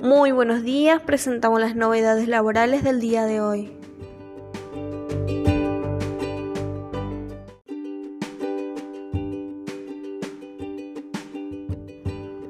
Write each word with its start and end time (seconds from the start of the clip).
Muy 0.00 0.30
buenos 0.30 0.62
días, 0.62 1.02
presentamos 1.02 1.60
las 1.60 1.74
novedades 1.74 2.28
laborales 2.28 2.84
del 2.84 3.00
día 3.00 3.24
de 3.24 3.40
hoy. 3.40 3.72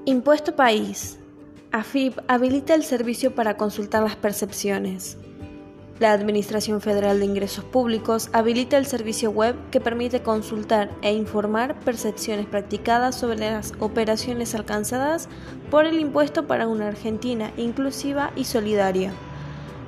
Impuesto 0.05 0.55
País. 0.55 1.19
AFIP 1.73 2.19
habilita 2.29 2.75
el 2.75 2.85
servicio 2.85 3.35
para 3.35 3.57
consultar 3.57 4.03
las 4.03 4.17
percepciones. 4.17 5.17
La 5.99 6.13
Administración 6.13 6.81
Federal 6.81 7.19
de 7.19 7.27
Ingresos 7.27 7.65
Públicos 7.65 8.31
habilita 8.33 8.79
el 8.79 8.87
servicio 8.87 9.33
web 9.33 9.57
que 9.73 9.81
permite 9.81 10.23
consultar 10.23 10.91
e 11.03 11.13
informar 11.13 11.75
percepciones 11.81 12.47
practicadas 12.47 13.19
sobre 13.19 13.39
las 13.39 13.73
operaciones 13.81 14.55
alcanzadas 14.55 15.29
por 15.73 15.87
el 15.87 15.99
impuesto 15.99 16.47
para 16.47 16.69
una 16.69 16.87
Argentina 16.87 17.51
inclusiva 17.57 18.31
y 18.37 18.45
solidaria. 18.45 19.13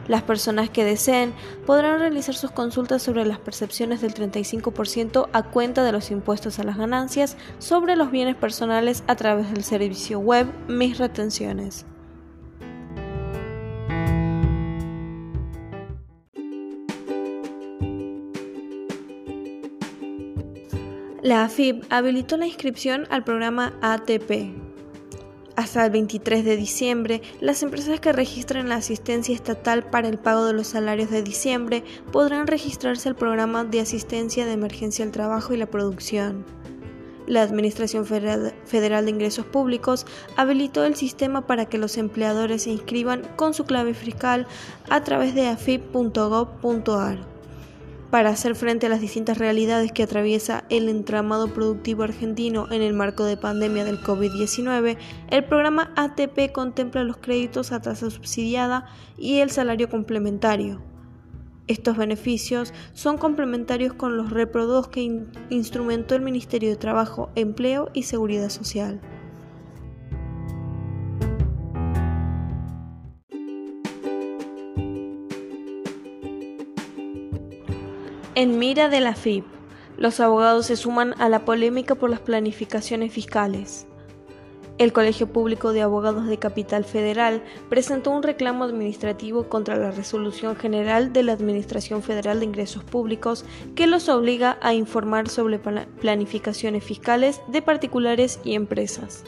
Las 0.08 0.22
personas 0.22 0.68
que 0.68 0.84
deseen 0.84 1.32
podrán 1.64 2.00
realizar 2.00 2.34
sus 2.34 2.50
consultas 2.50 3.02
sobre 3.02 3.24
las 3.24 3.38
percepciones 3.38 4.00
del 4.00 4.12
35% 4.12 5.28
a 5.32 5.42
cuenta 5.44 5.84
de 5.84 5.92
los 5.92 6.10
impuestos 6.10 6.58
a 6.58 6.64
las 6.64 6.76
ganancias 6.76 7.36
sobre 7.60 7.94
los 7.94 8.10
bienes 8.10 8.34
personales 8.34 9.04
a 9.06 9.14
través 9.14 9.52
del 9.52 9.62
servicio 9.62 10.18
web 10.18 10.48
Mis 10.66 10.98
Retenciones. 10.98 11.86
La 21.22 21.44
AFIP 21.44 21.84
habilitó 21.90 22.38
la 22.38 22.46
inscripción 22.46 23.06
al 23.10 23.24
programa 23.24 23.74
ATP. 23.82 24.54
Hasta 25.54 25.84
el 25.84 25.90
23 25.90 26.46
de 26.46 26.56
diciembre, 26.56 27.20
las 27.42 27.62
empresas 27.62 28.00
que 28.00 28.12
registren 28.12 28.70
la 28.70 28.76
asistencia 28.76 29.34
estatal 29.34 29.84
para 29.84 30.08
el 30.08 30.16
pago 30.16 30.46
de 30.46 30.54
los 30.54 30.68
salarios 30.68 31.10
de 31.10 31.22
diciembre 31.22 31.84
podrán 32.10 32.46
registrarse 32.46 33.10
al 33.10 33.16
programa 33.16 33.64
de 33.64 33.80
asistencia 33.80 34.46
de 34.46 34.52
emergencia 34.52 35.04
al 35.04 35.12
trabajo 35.12 35.52
y 35.52 35.58
la 35.58 35.66
producción. 35.66 36.46
La 37.26 37.42
Administración 37.42 38.06
Federal 38.06 39.04
de 39.04 39.10
Ingresos 39.10 39.44
Públicos 39.44 40.06
habilitó 40.36 40.86
el 40.86 40.96
sistema 40.96 41.46
para 41.46 41.66
que 41.66 41.76
los 41.76 41.98
empleadores 41.98 42.62
se 42.62 42.70
inscriban 42.70 43.28
con 43.36 43.52
su 43.52 43.64
clave 43.64 43.92
fiscal 43.92 44.46
a 44.88 45.04
través 45.04 45.34
de 45.34 45.48
afip.gov.ar 45.48 47.29
para 48.10 48.30
hacer 48.30 48.54
frente 48.54 48.86
a 48.86 48.88
las 48.88 49.00
distintas 49.00 49.38
realidades 49.38 49.92
que 49.92 50.02
atraviesa 50.02 50.64
el 50.68 50.88
entramado 50.88 51.48
productivo 51.48 52.02
argentino 52.02 52.66
en 52.70 52.82
el 52.82 52.92
marco 52.92 53.24
de 53.24 53.36
pandemia 53.36 53.84
del 53.84 54.00
COVID-19, 54.00 54.96
el 55.30 55.44
programa 55.44 55.92
ATP 55.96 56.52
contempla 56.52 57.04
los 57.04 57.18
créditos 57.18 57.72
a 57.72 57.80
tasa 57.80 58.10
subsidiada 58.10 58.86
y 59.16 59.38
el 59.38 59.50
salario 59.50 59.88
complementario. 59.88 60.82
Estos 61.68 61.96
beneficios 61.96 62.74
son 62.94 63.16
complementarios 63.16 63.92
con 63.92 64.16
los 64.16 64.30
reprodos 64.30 64.88
que 64.88 65.24
instrumentó 65.50 66.16
el 66.16 66.22
Ministerio 66.22 66.68
de 66.68 66.76
Trabajo, 66.76 67.30
Empleo 67.36 67.90
y 67.94 68.02
Seguridad 68.02 68.48
Social. 68.48 69.00
En 78.40 78.58
mira 78.58 78.88
de 78.88 79.00
la 79.00 79.14
FIP, 79.14 79.44
los 79.98 80.18
abogados 80.18 80.64
se 80.64 80.76
suman 80.76 81.14
a 81.20 81.28
la 81.28 81.44
polémica 81.44 81.94
por 81.94 82.08
las 82.08 82.20
planificaciones 82.20 83.12
fiscales. 83.12 83.86
El 84.78 84.94
Colegio 84.94 85.30
Público 85.30 85.74
de 85.74 85.82
Abogados 85.82 86.26
de 86.26 86.38
Capital 86.38 86.86
Federal 86.86 87.42
presentó 87.68 88.10
un 88.10 88.22
reclamo 88.22 88.64
administrativo 88.64 89.50
contra 89.50 89.76
la 89.76 89.90
Resolución 89.90 90.56
General 90.56 91.12
de 91.12 91.22
la 91.22 91.32
Administración 91.32 92.02
Federal 92.02 92.40
de 92.40 92.46
Ingresos 92.46 92.82
Públicos 92.82 93.44
que 93.74 93.86
los 93.86 94.08
obliga 94.08 94.56
a 94.62 94.72
informar 94.72 95.28
sobre 95.28 95.58
planificaciones 95.58 96.82
fiscales 96.82 97.42
de 97.48 97.60
particulares 97.60 98.40
y 98.42 98.54
empresas. 98.54 99.22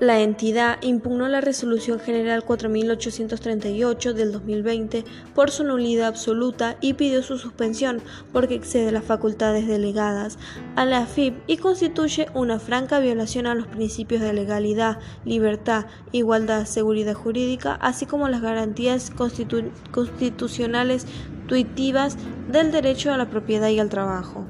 La 0.00 0.20
entidad 0.20 0.78
impugnó 0.82 1.28
la 1.28 1.40
Resolución 1.40 2.00
General 2.00 2.42
4838 2.44 4.12
del 4.12 4.32
2020 4.32 5.04
por 5.36 5.52
su 5.52 5.62
nulidad 5.62 6.08
absoluta 6.08 6.76
y 6.80 6.94
pidió 6.94 7.22
su 7.22 7.38
suspensión 7.38 8.02
porque 8.32 8.56
excede 8.56 8.90
las 8.90 9.04
facultades 9.04 9.68
delegadas 9.68 10.36
a 10.74 10.84
la 10.84 10.98
AFIP 10.98 11.36
y 11.46 11.58
constituye 11.58 12.26
una 12.34 12.58
franca 12.58 12.98
violación 12.98 13.46
a 13.46 13.54
los 13.54 13.68
principios 13.68 14.20
de 14.20 14.32
legalidad, 14.32 14.98
libertad, 15.24 15.86
igualdad, 16.10 16.64
seguridad 16.64 17.14
jurídica, 17.14 17.74
así 17.74 18.04
como 18.04 18.28
las 18.28 18.42
garantías 18.42 19.12
constitucionales 19.12 21.06
tuitivas 21.46 22.16
del 22.50 22.72
derecho 22.72 23.12
a 23.12 23.16
la 23.16 23.30
propiedad 23.30 23.68
y 23.68 23.78
al 23.78 23.90
trabajo. 23.90 24.44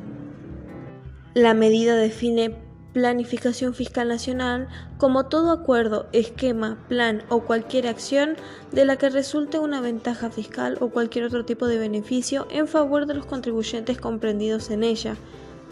La 1.34 1.52
medida 1.52 1.96
define 1.96 2.63
planificación 2.94 3.74
fiscal 3.74 4.08
nacional 4.08 4.68
como 4.96 5.26
todo 5.26 5.50
acuerdo, 5.50 6.06
esquema, 6.12 6.78
plan 6.88 7.24
o 7.28 7.40
cualquier 7.40 7.88
acción 7.88 8.36
de 8.72 8.86
la 8.86 8.96
que 8.96 9.10
resulte 9.10 9.58
una 9.58 9.82
ventaja 9.82 10.30
fiscal 10.30 10.78
o 10.80 10.88
cualquier 10.88 11.24
otro 11.24 11.44
tipo 11.44 11.66
de 11.66 11.78
beneficio 11.78 12.46
en 12.50 12.68
favor 12.68 13.04
de 13.04 13.14
los 13.14 13.26
contribuyentes 13.26 14.00
comprendidos 14.00 14.70
en 14.70 14.84
ella, 14.84 15.16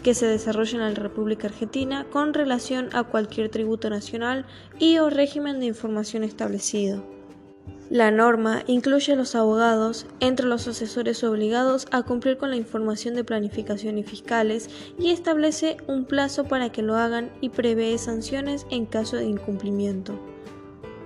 que 0.03 0.13
se 0.13 0.27
desarrolla 0.27 0.73
en 0.73 0.93
la 0.93 1.01
República 1.01 1.47
Argentina 1.47 2.05
con 2.11 2.33
relación 2.33 2.89
a 2.93 3.03
cualquier 3.03 3.49
tributo 3.49 3.89
nacional 3.89 4.45
y 4.77 4.97
o 4.97 5.09
régimen 5.09 5.61
de 5.61 5.67
información 5.67 6.25
establecido. 6.25 7.22
La 7.89 8.11
norma 8.11 8.63
incluye 8.67 9.13
a 9.13 9.15
los 9.15 9.35
abogados 9.35 10.07
entre 10.19 10.47
los 10.47 10.67
asesores 10.67 11.23
obligados 11.23 11.85
a 11.91 12.03
cumplir 12.03 12.37
con 12.37 12.49
la 12.49 12.55
información 12.55 13.13
de 13.13 13.23
planificación 13.23 13.97
y 13.97 14.03
fiscales 14.03 14.69
y 14.97 15.11
establece 15.11 15.77
un 15.87 16.05
plazo 16.05 16.45
para 16.45 16.71
que 16.71 16.81
lo 16.81 16.95
hagan 16.95 17.31
y 17.41 17.49
prevé 17.49 17.97
sanciones 17.97 18.65
en 18.69 18.85
caso 18.85 19.17
de 19.17 19.25
incumplimiento. 19.25 20.19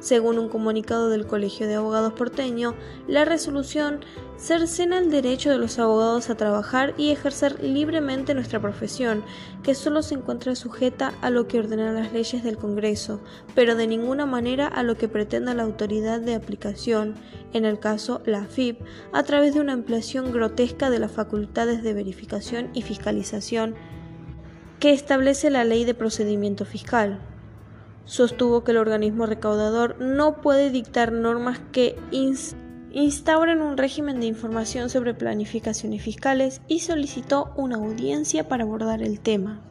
Según 0.08 0.40
un 0.40 0.48
comunicado 0.48 1.10
del 1.10 1.28
Colegio 1.28 1.68
de 1.68 1.76
Abogados 1.76 2.14
porteño, 2.14 2.76
la 3.10 3.26
resolución 3.26 4.06
cercena 4.38 5.00
el 5.00 5.12
derecho 5.12 5.50
de 5.50 5.58
los 5.58 5.80
abogados 5.80 6.30
a 6.30 6.38
trabajar 6.38 6.94
y 6.98 7.12
ejercer 7.12 7.62
libremente 7.62 8.34
nuestra 8.34 8.62
profesión, 8.62 9.26
que 9.64 9.76
solo 9.76 10.02
se 10.02 10.16
encuentra 10.16 10.56
sujeta 10.56 11.14
a 11.20 11.30
lo 11.30 11.50
que 11.50 11.60
ordenan 11.60 11.94
las 11.94 12.14
leyes 12.14 12.42
del 12.42 12.56
Congreso, 12.56 13.20
pero 13.54 13.76
de 13.76 13.86
ninguna 13.86 14.26
manera 14.26 14.68
a 14.68 14.82
lo 14.82 14.96
que 14.96 15.10
pretenda 15.10 15.54
la 15.54 15.64
autoridad 15.64 16.22
de 16.22 16.36
aplicación, 16.36 17.16
en 17.52 17.66
el 17.66 17.78
caso 17.78 18.22
la 18.26 18.44
AFIP, 18.44 18.80
a 19.12 19.24
través 19.24 19.56
de 19.56 19.60
una 19.60 19.74
ampliación 19.74 20.32
grotesca 20.32 20.90
de 20.90 21.00
las 21.00 21.12
facultades 21.12 21.84
de 21.84 21.94
verificación 21.94 22.70
y 22.74 22.82
fiscalización 22.82 23.76
que 24.80 24.94
establece 24.94 25.50
la 25.50 25.66
Ley 25.66 25.84
de 25.84 25.96
Procedimiento 25.96 26.64
Fiscal 26.64 27.20
sostuvo 28.08 28.64
que 28.64 28.72
el 28.72 28.78
organismo 28.78 29.28
recaudador 29.28 30.00
no 30.00 30.42
puede 30.42 30.72
dictar 30.72 31.12
normas 31.12 31.60
que 31.72 31.96
instauren 32.92 33.62
un 33.62 33.78
régimen 33.78 34.20
de 34.20 34.26
información 34.26 34.90
sobre 34.90 35.14
planificaciones 35.14 36.02
fiscales 36.02 36.62
y 36.68 36.80
solicitó 36.80 37.54
una 37.56 37.76
audiencia 37.76 38.48
para 38.48 38.64
abordar 38.64 39.04
el 39.04 39.20
tema. 39.20 39.62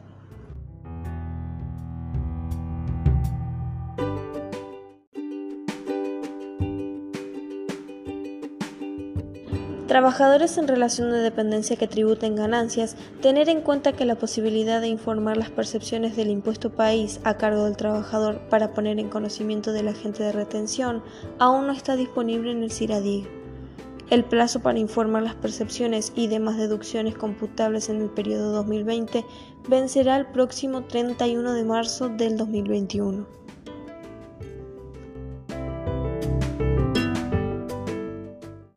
Trabajadores 9.87 10.57
en 10.57 10.67
relación 10.67 11.11
de 11.11 11.19
dependencia 11.19 11.77
que 11.77 11.87
tributen 11.87 12.35
ganancias, 12.35 12.97
tener 13.21 13.47
en 13.47 13.61
cuenta 13.61 13.93
que 13.93 14.03
la 14.03 14.15
posibilidad 14.15 14.81
de 14.81 14.89
informar 14.89 15.37
las 15.37 15.49
percepciones 15.49 16.17
del 16.17 16.29
impuesto 16.29 16.73
país 16.73 17.21
a 17.23 17.37
cargo 17.37 17.63
del 17.63 17.77
trabajador 17.77 18.41
para 18.49 18.73
poner 18.73 18.99
en 18.99 19.07
conocimiento 19.07 19.71
del 19.71 19.87
agente 19.87 20.23
de 20.23 20.33
retención 20.33 21.01
aún 21.39 21.67
no 21.67 21.71
está 21.71 21.95
disponible 21.95 22.51
en 22.51 22.63
el 22.63 22.71
CIRADIG. 22.71 23.29
El 24.09 24.25
plazo 24.25 24.59
para 24.59 24.77
informar 24.77 25.23
las 25.23 25.35
percepciones 25.35 26.11
y 26.15 26.27
demás 26.27 26.57
deducciones 26.57 27.15
computables 27.15 27.87
en 27.87 28.01
el 28.01 28.09
periodo 28.09 28.51
2020 28.51 29.23
vencerá 29.69 30.17
el 30.17 30.25
próximo 30.25 30.83
31 30.83 31.53
de 31.53 31.63
marzo 31.63 32.09
del 32.09 32.35
2021. 32.35 33.25